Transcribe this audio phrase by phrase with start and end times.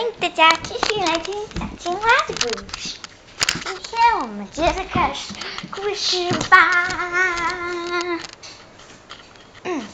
[0.00, 2.96] 欢迎大家继续来听小青蛙的故事。
[3.66, 5.34] 今天我们接着开始
[5.70, 8.18] 故事吧。
[9.62, 9.86] 嗯，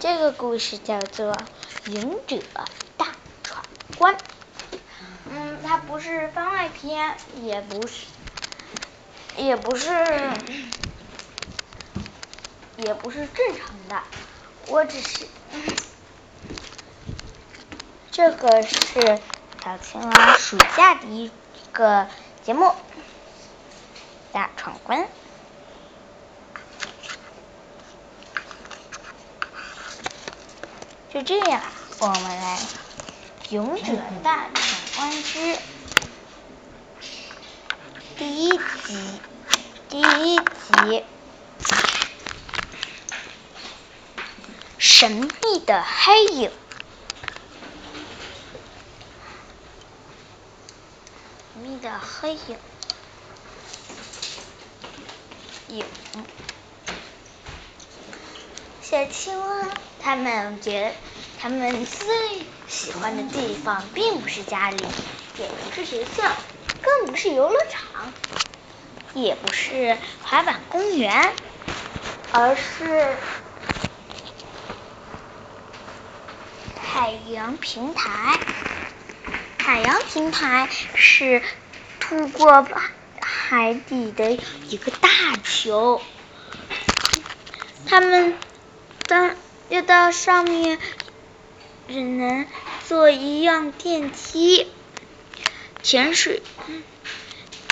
[0.00, 1.36] 这个故事叫做
[1.92, 2.42] 《勇者
[2.96, 3.06] 大
[3.44, 3.64] 闯
[3.96, 4.16] 关》。
[5.30, 8.06] 嗯，它不是番外篇，也不是，
[9.36, 9.92] 也不是，
[12.78, 14.02] 也不是正常的。
[14.66, 15.28] 我只是。
[18.14, 19.18] 这个是
[19.64, 21.32] 小青蛙暑假的一
[21.72, 22.06] 个
[22.44, 22.72] 节目，
[24.30, 25.08] 大闯关。
[31.12, 31.60] 就这样，
[31.98, 32.56] 我们来
[33.50, 35.58] 《勇者大闯关之
[38.16, 38.58] 第一集》
[39.88, 41.04] 第一集：
[44.78, 45.10] 神
[45.42, 46.52] 秘的黑影。
[52.24, 52.56] 黑影，
[55.68, 55.84] 影。
[58.80, 59.68] 小青蛙
[60.02, 60.94] 他们觉，
[61.38, 62.06] 他们最
[62.66, 64.82] 喜欢的地方并不是家里，
[65.36, 66.22] 也不是学校，
[66.80, 68.10] 更不是游乐场，
[69.12, 71.30] 也不是滑板公园，
[72.32, 73.18] 而是
[76.82, 78.38] 海洋平台。
[79.58, 81.42] 海洋平台是。
[82.08, 82.66] 渡过
[83.20, 84.38] 海底的
[84.68, 85.08] 一个大
[85.42, 86.00] 球，
[87.86, 88.36] 他们
[89.06, 89.34] 当
[89.68, 90.78] 要到上面，
[91.88, 92.46] 只能
[92.86, 94.68] 坐一样电梯。
[95.82, 96.42] 潜水，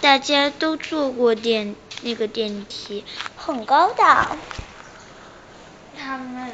[0.00, 3.04] 大家都坐过电那个电梯，
[3.36, 4.36] 很高的。
[5.98, 6.52] 他们，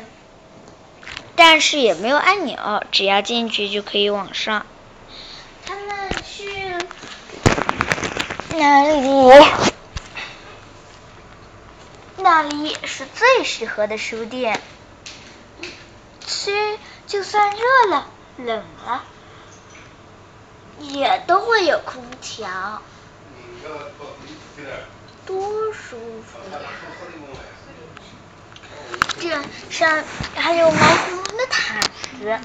[1.37, 4.67] 但是也没有按钮，只要进去就可以往上。
[5.65, 6.75] 他们去。
[8.61, 9.47] 那里，
[12.17, 14.61] 那里是最适合的书店。
[16.27, 16.77] 吃，
[17.07, 19.05] 就算热了、冷了，
[20.81, 22.83] 也都会有空调，
[25.25, 26.59] 多舒服呀！
[29.21, 29.41] 这
[29.71, 30.03] 上
[30.35, 31.85] 还有毛茸茸的毯
[32.19, 32.41] 子，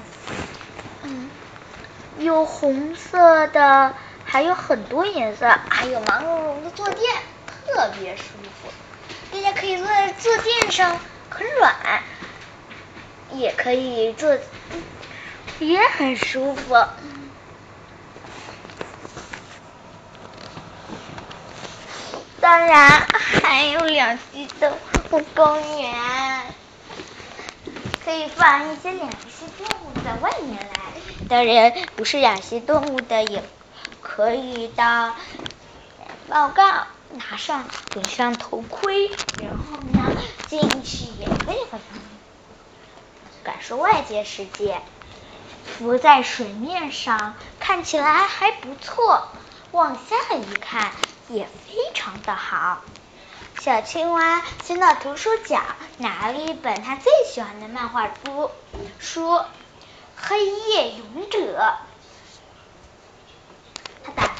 [1.02, 1.28] 嗯，
[2.18, 3.94] 有红色的。
[4.34, 6.98] 还有很多颜色，还有毛茸茸的坐垫，
[7.64, 8.22] 特别舒
[8.60, 8.68] 服。
[9.30, 10.98] 大家可以坐在坐垫上，
[11.30, 12.02] 很软，
[13.30, 14.36] 也可以坐，
[15.60, 16.74] 也很舒服。
[22.40, 24.72] 当然还有两栖动
[25.12, 25.94] 物公园，
[28.04, 30.80] 可以放一些两栖动物在外面来。
[31.28, 33.40] 当然不是两栖动物的也。
[34.16, 35.12] 可以的，
[36.28, 39.08] 报告，拿上顶上头盔，
[39.42, 41.58] 然后呢进去也可以
[43.42, 44.80] 感受外界世界。
[45.64, 49.26] 浮在水面上看起来还不错，
[49.72, 50.92] 往下一看
[51.28, 52.82] 也非常的好。
[53.58, 55.60] 小青蛙先到图书角
[55.98, 58.52] 拿了一本他最喜欢的漫画书，
[59.00, 59.28] 书
[60.14, 61.74] 《黑夜勇者》。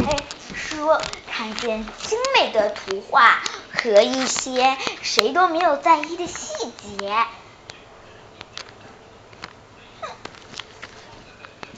[0.04, 0.22] 他打开
[0.54, 0.90] 书，
[1.30, 3.42] 看见精美的图画
[3.72, 7.26] 和一些谁都没有在意的细节。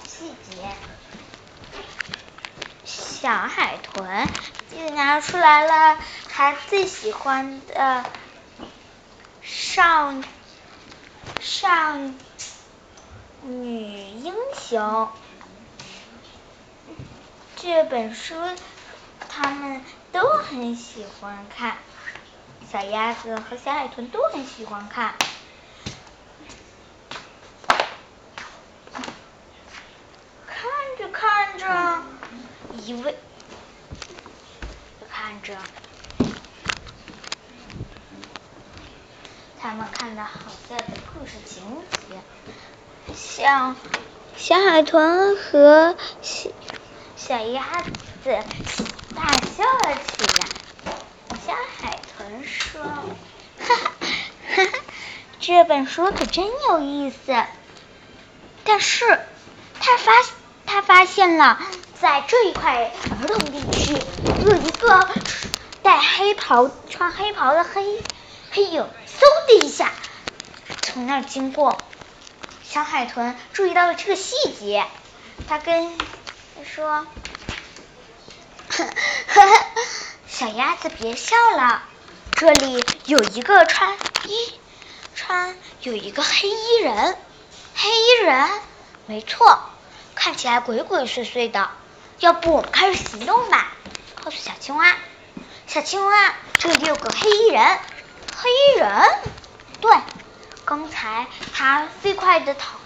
[0.05, 0.75] 细节，
[2.85, 4.29] 小海豚
[4.77, 5.99] 又拿出来了
[6.29, 8.05] 他最喜欢的
[9.43, 10.13] 少
[11.41, 11.97] 少
[13.43, 14.35] 女英
[14.69, 15.09] 雄。
[17.59, 18.35] 这本书
[19.31, 21.79] 他们都很喜欢看，
[22.71, 25.15] 小鸭子和小海豚都很喜欢看。
[30.47, 32.03] 看着看着，
[32.85, 33.17] 一位
[35.11, 35.57] 看着，
[39.59, 43.75] 他们看到好笑的故事情节，像
[44.37, 46.51] 小海豚和小。
[47.27, 47.65] 小鸭
[48.23, 48.39] 子
[49.17, 50.47] 大笑了起来。
[51.45, 52.81] 小海豚说
[53.59, 53.91] ：“哈哈，
[54.55, 54.79] 哈哈，
[55.41, 57.35] 这本书可真有意思。”
[58.63, 59.19] 但是，
[59.81, 60.13] 他发
[60.67, 61.61] 他发现了，
[62.01, 63.99] 在这一块儿童地区，
[64.45, 65.09] 有一个
[65.83, 68.05] 戴黑袍、穿黑袍的黑
[68.53, 69.91] 黑影，嗖的一下
[70.83, 71.77] 从那儿经过。
[72.63, 74.87] 小海豚注意到了这个细节，
[75.49, 75.93] 他跟
[76.57, 76.87] 他说
[78.71, 78.85] ：“呵
[79.29, 79.67] 呵，
[80.27, 81.83] 小鸭子别笑了，
[82.33, 83.95] 这里有一个穿
[84.25, 84.59] 衣
[85.15, 87.19] 穿有一个黑衣人，
[87.75, 88.49] 黑衣人，
[89.05, 89.61] 没错，
[90.15, 91.69] 看起来鬼鬼祟祟的。
[92.21, 93.75] 要不我们开始行动吧？”
[94.25, 94.97] 告诉小青蛙，
[95.67, 97.79] 小青蛙，这里有个黑衣人，
[98.35, 99.03] 黑衣人，
[99.83, 99.93] 对。
[100.65, 102.79] 刚才他飞快的逃，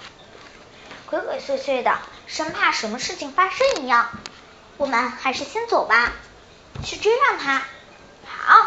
[1.06, 1.98] 鬼鬼祟祟的，
[2.30, 4.08] 生怕什么事情发生一样。
[4.76, 6.12] 我们还是先走吧，
[6.84, 7.62] 去追上他。
[8.24, 8.66] 好，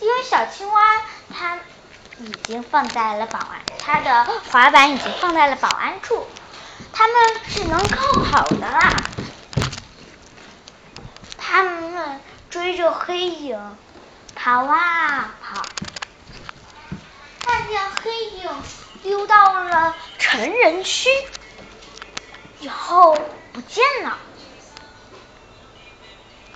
[0.00, 1.02] 因为小青蛙
[1.36, 1.58] 它
[2.20, 6.26] 已经放在了保安，它的滑板已经放在了保安处，
[6.92, 7.16] 他们
[7.48, 8.94] 只能靠跑的啦。
[11.36, 13.76] 他们追着黑影
[14.36, 15.62] 跑啊跑。
[17.40, 18.50] 看见黑影
[19.02, 21.10] 溜到了成人区，
[22.60, 23.16] 以后
[23.52, 24.18] 不见了。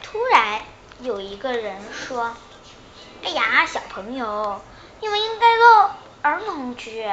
[0.02, 0.60] 突然
[1.00, 2.36] 有一个人说
[3.24, 4.62] ：“哎呀，小朋友，
[5.00, 7.10] 你们应该到儿童区，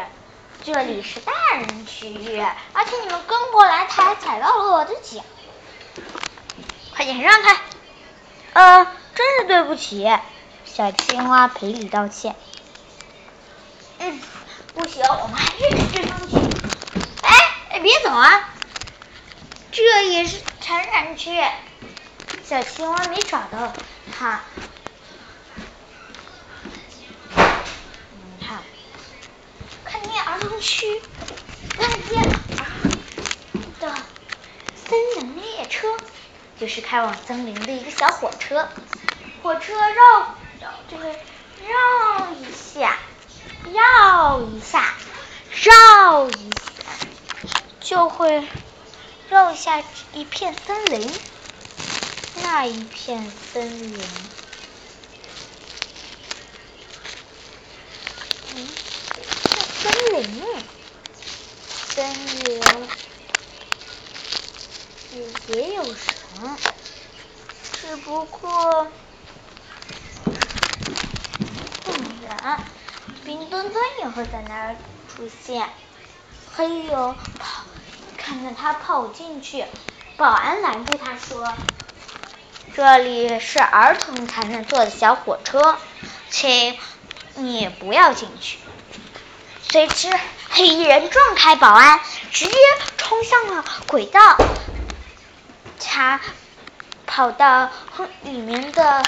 [0.63, 2.39] 这里是大人区域，
[2.73, 5.23] 而且你们跟过来，他还踩到了我的脚，
[6.93, 7.57] 快点让开！”
[8.53, 8.85] 呃，
[9.15, 10.05] 真是对不起，
[10.65, 12.35] 小青蛙赔礼道歉。
[13.99, 14.21] 嗯，
[14.75, 16.35] 不行，我们还是追上去。
[17.23, 18.49] 哎，别走啊！
[19.71, 21.31] 这也是成人区。
[22.43, 23.73] 小青蛙没找到
[24.17, 24.41] 它。
[28.39, 28.59] 看，
[29.85, 31.01] 看见儿童区，
[31.77, 32.21] 看见
[33.79, 33.95] 的
[34.75, 35.87] 森林列车，
[36.59, 38.67] 就是开往森林的一个小火车。
[39.41, 42.97] 火车绕绕这个绕一下。
[43.73, 44.95] 绕一下，
[45.51, 47.05] 绕一下，
[47.79, 48.43] 就会
[49.31, 49.81] 绕下
[50.13, 51.09] 一片森林。
[52.43, 53.63] 那一片森
[53.93, 53.97] 林，
[58.53, 58.67] 嗯，
[59.81, 60.43] 森林，
[61.93, 62.13] 森
[62.43, 62.61] 林
[65.13, 66.57] 也也有神，
[67.81, 68.91] 只不过
[71.85, 71.91] 不
[72.27, 72.59] 然。
[73.23, 74.75] 冰墩墩也会在那儿
[75.07, 75.69] 出现，
[76.51, 77.15] 还有，
[78.31, 79.65] 看见他跑进去，
[80.15, 81.53] 保安拦住他说
[82.73, 85.75] ：“这里是儿童才能坐的小火车，
[86.29, 86.79] 请
[87.35, 88.57] 你不要进去。”
[89.69, 90.09] 随之，
[90.49, 91.99] 黑衣人撞开保安，
[92.31, 92.55] 直接
[92.97, 94.37] 冲向了轨道，
[95.81, 96.21] 他
[97.05, 97.69] 跑到
[98.23, 99.03] 里面的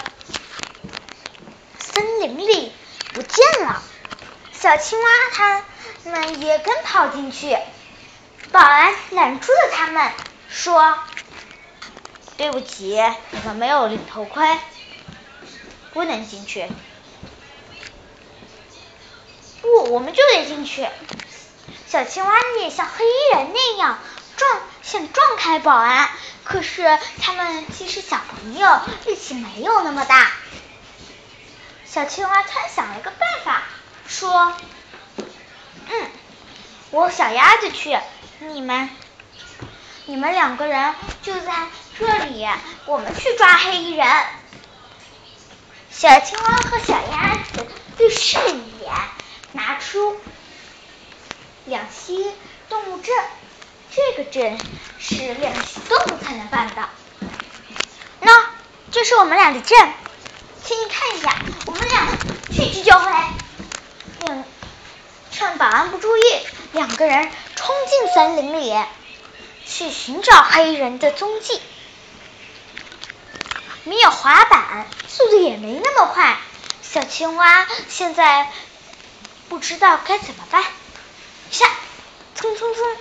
[1.80, 2.74] 森林里
[3.14, 3.81] 不见了。
[4.52, 5.64] 小青蛙他
[6.12, 7.58] 们也跟跑进去，
[8.54, 10.12] 保安拦住了他们，
[10.48, 11.00] 说
[12.38, 13.02] ：“对不起，
[13.32, 14.48] 你们没有领头盔，
[15.92, 16.70] 不能进去。”
[19.60, 20.88] 不，我们就得进去。
[21.88, 23.98] 小青蛙也像黑衣人那样
[24.38, 26.12] 撞，想撞开保安，
[26.44, 30.32] 可是他们其实小朋友，力气没有那么大。
[31.86, 33.64] 小青蛙突然想了个办法。
[34.06, 34.54] 说，
[35.88, 36.12] 嗯，
[36.92, 37.98] 我小鸭子去，
[38.40, 38.90] 你们，
[40.06, 42.48] 你们两个人就在这里，
[42.86, 44.08] 我们去抓黑衣人。
[45.92, 47.66] 小青蛙和小鸭子
[47.98, 48.92] 对视一眼，
[49.54, 50.20] 拿出
[51.66, 52.32] 两栖
[52.70, 53.16] 动物证，
[53.96, 54.60] 这个证
[55.00, 56.90] 是两栖动物才能办的。
[58.20, 58.46] 那，
[58.92, 59.94] 这是我们俩的证，
[60.63, 61.36] 请你看一下，
[61.68, 62.08] 我们俩
[62.52, 63.12] 去去就回。
[65.32, 66.22] 趁保安不注意，
[66.74, 67.32] 两个人
[67.65, 68.75] 冲进森林里，
[69.65, 71.62] 去寻找黑人的踪迹。
[73.86, 76.38] 没有滑板，速度也没那么快。
[76.82, 78.51] 小青蛙现在
[79.48, 80.62] 不知道该怎么办。
[81.51, 81.65] 下，
[82.36, 82.98] 冲冲冲，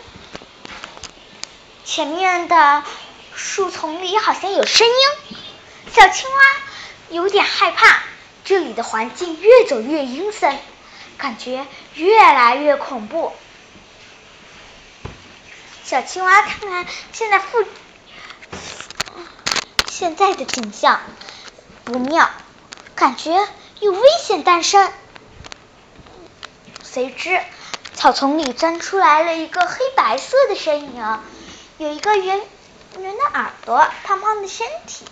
[1.84, 2.84] 前面的
[3.34, 4.94] 树丛里好像有声音。
[5.92, 6.40] 小青蛙
[7.08, 8.00] 有点害怕，
[8.44, 10.56] 这里的环境越走越阴森。
[11.18, 11.66] 感觉
[11.96, 13.32] 越来越恐怖。
[15.92, 17.66] 小青蛙看看现在附
[19.90, 21.02] 现在的景象
[21.84, 22.30] 不妙，
[22.94, 23.46] 感觉
[23.78, 24.90] 有危险诞生。
[26.82, 27.38] 随之，
[27.94, 31.18] 草丛里钻出来了一个黑白色的身影，
[31.76, 32.40] 有一个圆
[32.98, 35.04] 圆的耳朵，胖胖的身体，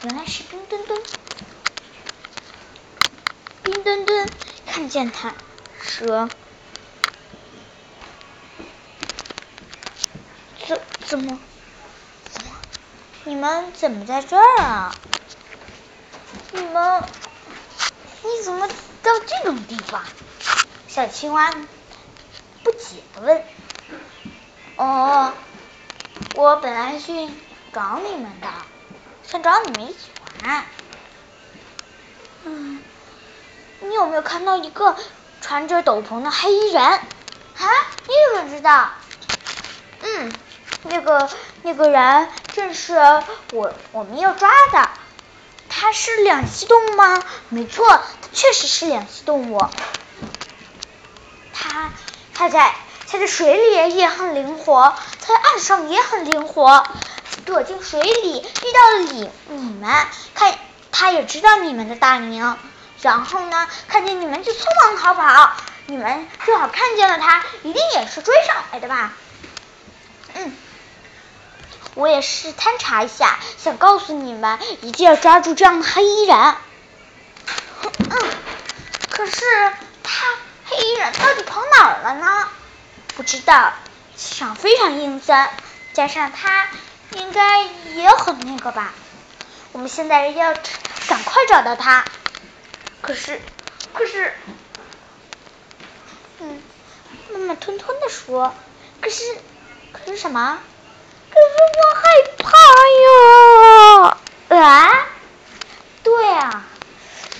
[0.00, 0.98] 原来是冰墩墩。
[3.62, 4.30] 冰墩墩。
[4.66, 5.34] 看见他，
[5.82, 6.30] 说
[11.10, 11.36] ：“怎么？
[12.30, 12.50] 怎么？
[13.24, 14.94] 你们怎么在这儿啊？
[16.52, 17.02] 你们，
[18.22, 18.68] 你怎么
[19.02, 20.04] 到这种地方？
[20.86, 21.50] 小青蛙
[22.62, 23.42] 不解的问。
[24.76, 25.32] 哦，
[26.36, 27.28] 我本来去
[27.72, 28.46] 找你们的，
[29.24, 29.98] 想找你们一起
[30.44, 30.64] 玩。
[32.44, 32.80] 嗯，
[33.80, 34.96] 你有没有看到一个
[35.40, 36.84] 穿着斗篷的黑衣人？
[36.84, 37.02] 啊，
[38.06, 38.90] 你怎么知道？
[40.02, 40.32] 嗯，
[40.84, 41.28] 那个
[41.62, 42.94] 那个人正是
[43.52, 44.88] 我我们要抓的。
[45.68, 47.22] 他是两栖动物吗？
[47.48, 49.64] 没错，他确实是两栖动物。
[51.52, 51.90] 他
[52.34, 52.74] 他在
[53.08, 56.84] 他在水里也很灵活，他在岸上也很灵活。
[57.46, 60.58] 躲进水里遇到了你你们，看
[60.90, 62.56] 他也知道你们的大名，
[63.00, 65.52] 然后呢，看见你们就匆忙逃跑。
[65.86, 69.12] 你们正好看见了他，一定也是追上来的吧？
[72.00, 76.54] 我也是探查一下，想告诉你们，一定要抓住这样的黑衣人。
[79.10, 79.42] 可是
[80.02, 80.26] 他
[80.64, 82.48] 黑衣人到底跑哪儿了呢？
[83.16, 83.74] 不知道，
[84.16, 85.46] 气场非常阴森，
[85.92, 86.68] 加上他
[87.10, 88.94] 应该也很那个吧。
[89.72, 90.54] 我们现在要
[91.06, 92.06] 赶快找到他。
[93.02, 93.42] 可是，
[93.92, 94.32] 可是，
[96.38, 96.62] 嗯，
[97.30, 98.54] 慢慢吞吞的说，
[99.02, 99.22] 可是。
[99.92, 100.60] 可是什么？
[101.40, 102.02] 可是我害
[102.38, 102.48] 怕
[103.00, 104.60] 呀！
[104.60, 105.06] 啊？
[106.02, 106.64] 对啊，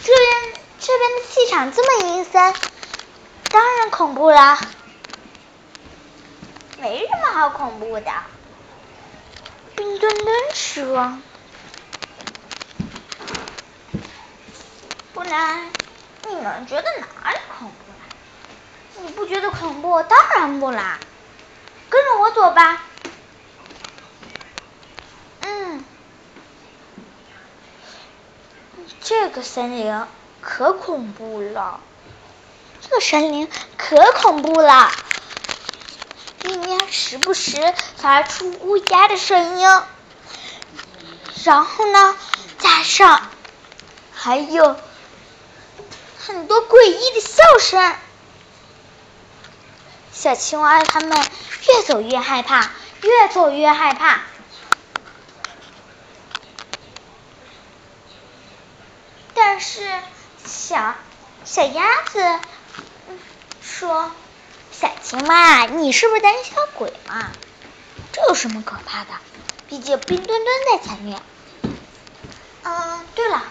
[0.02, 2.54] 这边这边的气场这么阴森，
[3.50, 4.59] 当然恐怖啦。
[6.78, 8.11] 没什么好恐怖的，
[9.76, 11.19] 冰墩墩说。
[15.12, 15.71] 不然
[16.26, 19.04] 你们觉得哪里恐怖了？
[19.07, 20.02] 你不觉得恐怖？
[20.04, 20.99] 当然不啦。
[21.90, 22.83] 跟着我走吧。
[25.42, 25.85] 嗯，
[29.11, 30.07] 这个森林
[30.40, 31.81] 可恐怖了，
[32.81, 34.93] 这个森林可恐怖了，
[36.43, 39.69] 里面时不时发出乌鸦的声音，
[41.43, 42.17] 然后呢，
[42.61, 43.29] 加上
[44.14, 44.76] 还有
[46.25, 47.97] 很多诡异的笑声。
[50.12, 51.19] 小青蛙他们
[51.67, 52.71] 越走越害怕，
[53.02, 54.21] 越走越害怕。
[59.33, 59.88] 但是
[60.44, 60.96] 小
[61.44, 62.40] 小鸭子
[63.62, 64.10] 说
[64.72, 67.30] ：“小青蛙，你是不是胆小鬼嘛？
[68.10, 69.10] 这有什么可怕的？
[69.68, 71.22] 毕竟冰墩墩在前面。”
[72.64, 73.44] 嗯，对了，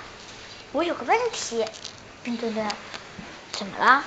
[0.73, 1.65] 我有个问题，
[2.21, 2.69] 冰墩墩，
[3.53, 4.03] 怎么了？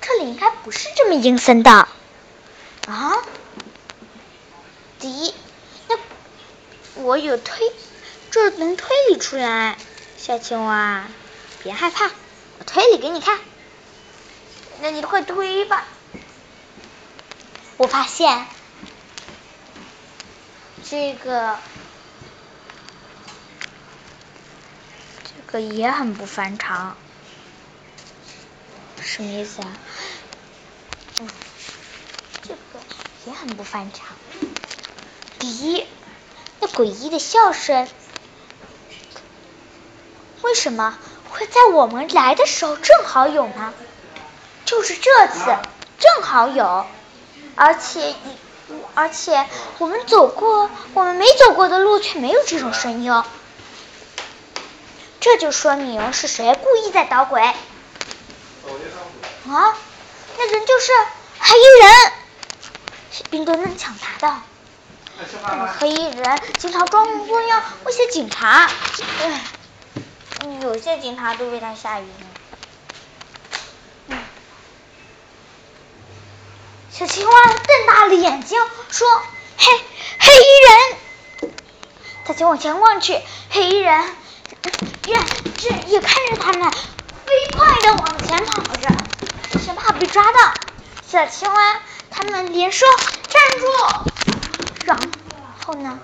[0.00, 1.70] 这里应该不是这么阴森的
[2.88, 3.12] 啊！
[4.98, 5.34] 第一，
[6.94, 7.72] 我有推，
[8.30, 9.76] 这能推理出来。
[10.16, 11.06] 小青蛙，
[11.62, 12.06] 别害怕，
[12.58, 13.38] 我推理给你看。
[14.80, 15.86] 那你快推吧。
[17.76, 18.46] 我发现
[20.88, 21.58] 这个
[25.24, 26.96] 这个也很不反常。
[29.02, 29.68] 什么意思啊？
[31.20, 31.28] 嗯，
[32.42, 32.80] 这个
[33.26, 34.16] 也很不反常。
[35.38, 35.86] 第一，
[36.68, 37.88] 诡异的笑声，
[40.42, 40.98] 为什么
[41.30, 43.72] 会在我们来的时候正好有呢？
[44.64, 45.56] 就是这次
[45.98, 46.86] 正好有，
[47.54, 48.14] 而且
[48.94, 49.46] 而且
[49.78, 53.22] 我们走过我们没走过的路却没有这种声音，
[55.20, 57.42] 这就说明是谁故意在捣鬼。
[57.42, 57.54] 啊，
[60.38, 60.92] 那人就是
[61.38, 62.12] 黑衣人，
[63.30, 64.40] 冰墩墩抢答的。
[65.18, 65.24] 那
[65.56, 68.68] 个黑衣人经常装模作样威胁警察，
[69.22, 69.40] 唉，
[70.62, 72.14] 有些警察都被他吓晕了。
[76.90, 79.06] 小青蛙瞪大了眼睛说
[79.58, 79.72] ：“黑
[80.18, 80.98] 黑衣人！”
[82.26, 84.16] 大家往前望去，黑衣人
[85.06, 85.16] 也
[85.58, 88.88] 这也看着他们，飞快的往前跑着。
[89.64, 90.54] 生怕被抓到，
[91.06, 91.80] 小青蛙
[92.10, 92.86] 他们连说
[93.28, 93.66] 站住，
[95.64, 95.98] 后呢，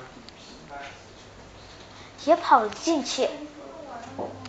[2.24, 3.28] 也跑了进去。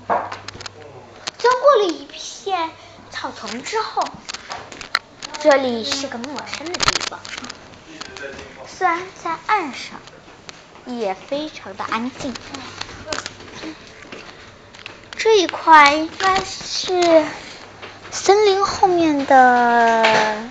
[0.07, 2.69] 钻过了一片
[3.09, 4.07] 草丛之后，
[5.41, 7.19] 这里是个陌生的地方，
[8.67, 9.99] 虽然在岸上，
[10.85, 12.33] 也非常的安静。
[15.17, 17.25] 这一块应该是。
[18.13, 20.49] 森林后面的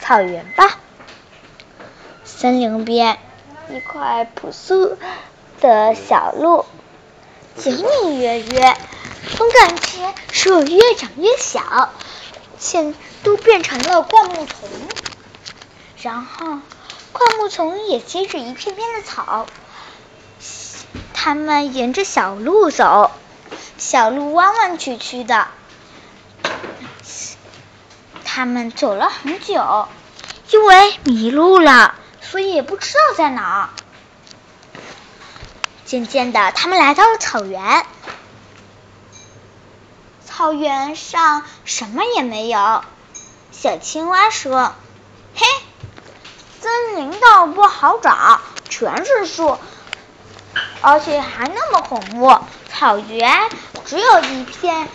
[0.00, 0.80] 草原吧。
[2.24, 3.16] 森林边，
[3.70, 4.96] 一块朴素
[5.60, 6.66] 的小路，
[7.64, 8.76] 隐隐约约，
[9.36, 11.90] 总感觉树越长越小，
[12.58, 14.68] 现都变成了灌木丛。
[16.02, 16.58] 然后，
[17.12, 19.46] 灌木丛也接着一片片的草。
[21.14, 23.10] 他们沿着小路走，
[23.78, 25.48] 小路弯弯曲曲的。
[28.24, 29.88] 他们走了很久，
[30.50, 31.94] 因为迷路了，
[32.30, 33.68] 所以也不知道在哪儿。
[35.84, 37.86] 渐渐的，他们来到了草原。
[40.24, 42.82] 草原上什么也没有。
[43.52, 44.74] 小青蛙说
[45.36, 45.46] ：“嘿，
[46.60, 49.58] 森林倒不好找，全是树。”
[50.80, 52.38] 而且还那么恐怖，
[52.72, 53.48] 草原
[53.84, 54.88] 只有一片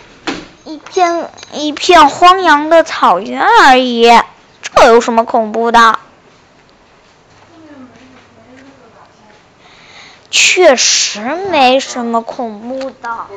[0.65, 4.07] 一片一片荒凉的草原而已，
[4.62, 6.00] 这有什么恐怖的？
[10.31, 11.19] 确实
[11.50, 13.27] 没什么恐怖的，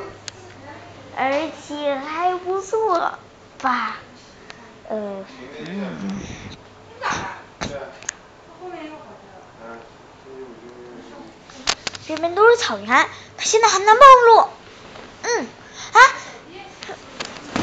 [1.16, 3.18] 而且还不错
[3.60, 3.96] 吧？
[4.88, 5.24] 呃，
[5.66, 6.20] 嗯。
[12.06, 12.88] 这边都是草原，
[13.38, 14.48] 他现在还能暴露。
[15.22, 15.46] 嗯，
[15.92, 15.98] 啊，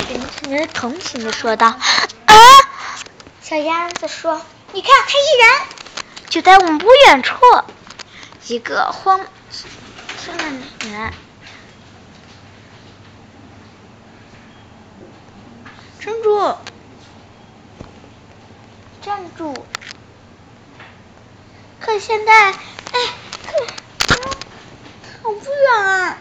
[0.10, 1.68] 人人同情的说道。
[1.68, 2.36] 啊，
[3.44, 4.42] 小鸭子说
[4.74, 5.68] ：“你看，黑衣人
[6.30, 7.36] 就在我们不远处。”
[8.50, 9.20] 一个慌
[10.26, 11.14] 张的女人，
[16.00, 16.56] 站住！
[19.04, 19.54] 站住！
[21.80, 22.56] 可现在，哎，
[23.46, 23.54] 可。
[25.22, 26.18] 好不远啊！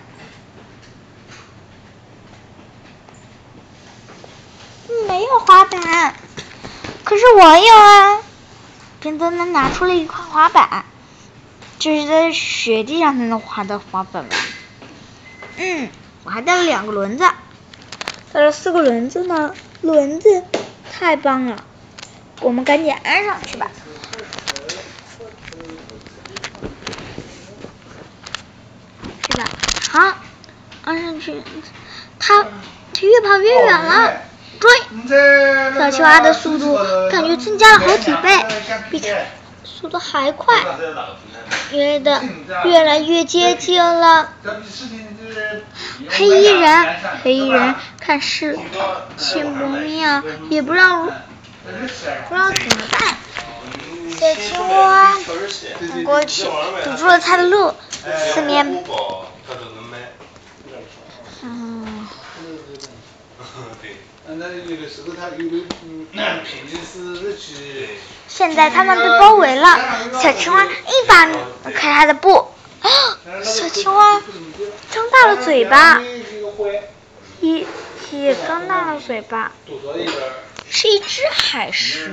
[5.06, 6.14] 没有滑板，
[7.04, 8.20] 可是我有啊！
[9.00, 10.84] 边墩墩拿出了一块滑板，
[11.78, 14.36] 这是在雪地上才能滑的滑板吧？
[15.56, 15.88] 嗯，
[16.24, 17.24] 我还带了两个轮子，
[18.32, 19.54] 带了四个轮子呢。
[19.80, 20.42] 轮子
[20.92, 21.64] 太棒了，
[22.40, 23.70] 我们赶紧安上去吧。
[29.30, 29.44] 是吧
[29.92, 30.18] 好，
[30.84, 31.40] 安上去，
[32.18, 32.42] 它
[32.92, 34.22] 它越跑越远了，
[34.58, 34.70] 追！
[35.78, 36.76] 小青蛙的速度
[37.10, 38.44] 感觉增加了好几倍，
[38.90, 39.08] 比它
[39.80, 40.54] 速度还快，
[41.70, 42.22] 越的
[42.64, 44.32] 越来越接近了。
[46.08, 48.58] 黑衣人，黑衣人看事
[49.16, 51.10] 情不妙，也不知道不
[52.34, 53.16] 知道怎么办。
[54.18, 55.12] 小青蛙
[55.88, 56.48] 赶过去，
[56.84, 57.72] 堵住了他的路，
[58.34, 58.84] 四面。
[61.42, 62.08] 嗯。
[68.28, 69.78] 现在他们被包围了，
[70.22, 71.36] 小青蛙一把拉
[71.74, 72.46] 开他的布，
[73.42, 74.22] 小青蛙
[74.90, 76.00] 张大了嘴巴，
[77.40, 77.66] 也
[78.12, 79.50] 也张大了嘴巴，
[80.70, 82.10] 是一只海蛇，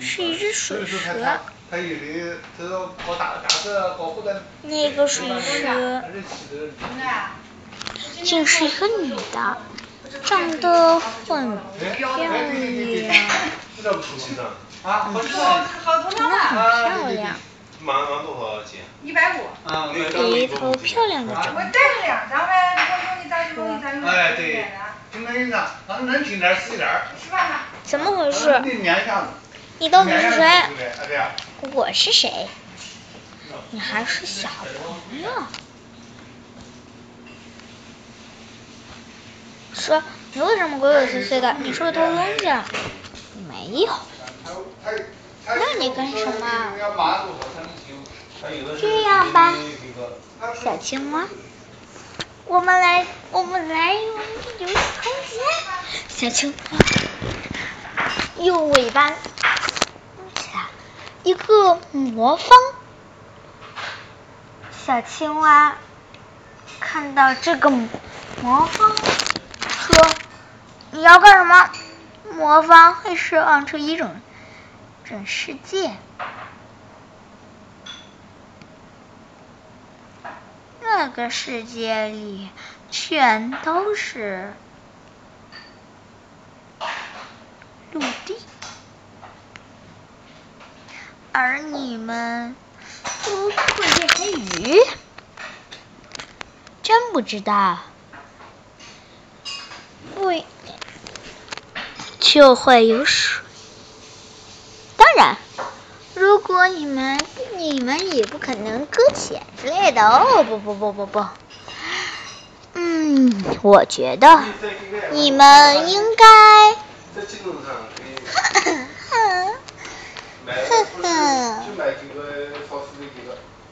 [0.00, 1.38] 是一只水蛇。
[4.62, 6.02] 那个水蛇，
[8.24, 9.58] 竟是一个女的，
[10.24, 11.58] 长得很
[11.96, 12.32] 漂亮，
[14.82, 15.26] 长得很
[16.14, 17.36] 漂亮。
[19.02, 19.38] 一百五。
[20.34, 21.54] 一头漂亮的长。
[21.54, 21.70] 我带了
[22.04, 22.52] 两张呗，
[23.22, 24.66] 你到时候你再用，哎对，
[25.12, 25.52] 听那意思，
[25.86, 26.88] 反正能听点是一点。
[27.22, 27.66] 吃饭吧。
[27.82, 28.60] 怎么回事？
[29.78, 30.62] 你到底是谁？
[31.72, 32.48] 我是谁？
[33.70, 34.48] 你还是小
[35.10, 35.30] 朋友。
[39.74, 40.02] 说，
[40.32, 41.56] 你为什么鬼鬼祟祟的？
[41.60, 42.64] 你是不是偷东西了？
[43.48, 43.92] 没有。
[45.46, 46.72] 那你干什么？
[48.80, 49.54] 这样吧，
[50.62, 51.26] 小青蛙，
[52.46, 54.16] 我们来，我们来用
[54.60, 55.40] 游戏空间。
[56.08, 56.78] 小青蛙
[58.38, 59.12] 用尾巴。
[61.22, 62.48] 一个魔方，
[64.86, 65.76] 小青蛙
[66.80, 68.96] 看到这个魔方
[70.92, 71.70] ，：“你要干什么？”
[72.32, 74.14] 魔方会释放出一种
[75.04, 75.96] 整世界，
[80.80, 82.48] 那个世界里
[82.90, 84.54] 全都是
[87.92, 88.38] 陆地。
[91.32, 92.54] 而你们
[93.26, 94.78] 都会变成鱼？
[96.82, 97.78] 真不知道。
[100.14, 100.46] 会
[102.32, 103.42] 就会有水，
[104.96, 105.36] 当然，
[106.14, 107.20] 如果你们
[107.56, 111.26] 你们也不可能搁浅之类的哦，不不不不不。
[112.74, 114.44] 嗯，我觉得
[115.10, 116.74] 你们应该。
[118.62, 119.48] 哼哼。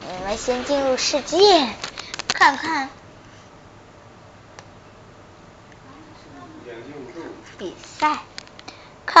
[0.01, 1.69] 你们先进入世界，
[2.33, 2.89] 看看
[7.57, 8.19] 比赛，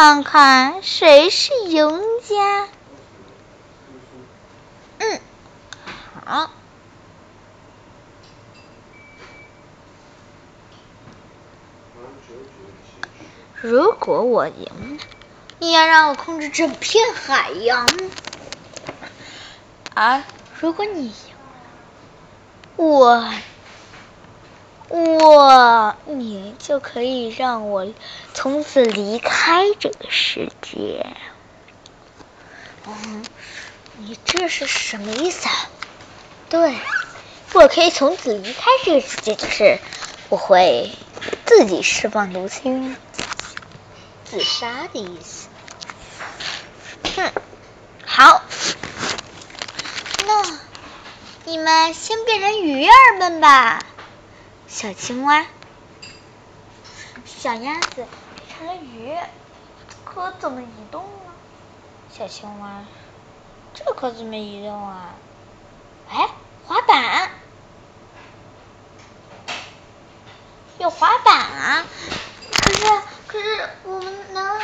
[0.01, 2.69] 看看谁是赢家。
[4.99, 5.19] 嗯，
[6.25, 6.49] 好。
[13.61, 14.99] 如果我赢，
[15.59, 17.85] 你要让我控制整片海洋；
[19.95, 20.23] 而
[20.61, 21.13] 如果你赢，
[22.77, 23.29] 我
[24.89, 27.87] 我你就可以让我
[28.33, 31.05] 从此离开这个世界。
[32.87, 33.23] 嗯，
[33.97, 35.53] 你这是什么意思啊？
[36.49, 36.75] 对，
[37.53, 39.77] 我可以从此离开这个世界，就是
[40.29, 40.91] 我会
[41.45, 42.95] 自己释放毒气。
[44.25, 45.49] 自杀的意思。
[47.15, 47.31] 哼，
[48.05, 48.41] 好，
[50.25, 50.59] 那
[51.45, 53.83] 你们先变成鱼儿们吧。
[54.71, 55.47] 小青蛙、
[57.25, 58.07] 小鸭子变
[58.55, 59.17] 成了鱼，
[60.05, 61.33] 可怎么移动呢？
[62.15, 62.83] 小青蛙，
[63.73, 65.15] 这可怎么移动啊？
[66.11, 66.29] 哎，
[66.67, 67.31] 滑板，
[70.77, 71.85] 有滑板啊！
[72.61, 72.85] 可是，
[73.25, 74.61] 可是我们能，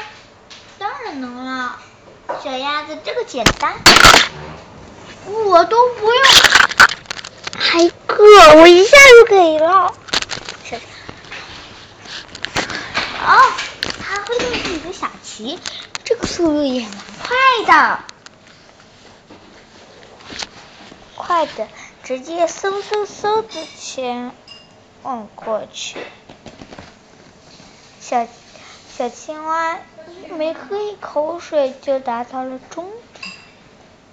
[0.78, 1.80] 当然能了。
[2.44, 3.74] 小鸭子，这个简单，
[5.26, 6.24] 我都不用，
[7.58, 9.94] 还一个，我一下就给了。
[13.28, 13.42] 哦，
[14.00, 15.60] 它会动自己的小旗，
[16.04, 16.92] 这个速度也蛮
[17.24, 18.04] 快的，
[21.16, 21.68] 快的，
[22.04, 24.32] 直接嗖嗖嗖的前
[25.02, 26.00] 往过去。
[28.00, 28.28] 小
[28.96, 29.80] 小青蛙
[30.38, 32.92] 没喝一口水就达到了终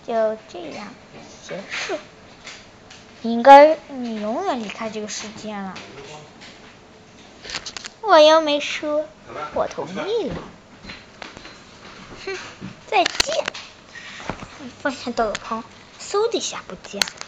[0.07, 0.89] 点，就这样
[1.47, 1.99] 结束。
[3.23, 5.75] 应该你永远离开这个世界了。
[8.01, 9.07] 我又没说，
[9.55, 10.37] 我同意了。
[12.27, 12.37] 哼，
[12.89, 13.45] 再见。
[14.83, 15.63] 放下斗篷，
[16.01, 17.22] 嗖的一下不见了。